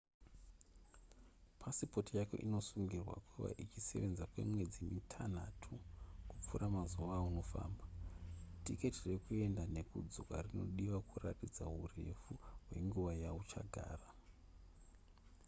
[1.61, 5.71] pasipoti yako inosungirwa kuva ichisevenza kwemwedzi mitanhatu
[6.29, 7.85] kupfuura mazuva aunofamba
[8.65, 12.33] tiketi rekuenda nekudzoka rinodiwa kuratidza hurefu
[12.67, 14.07] hwenguva yauchagara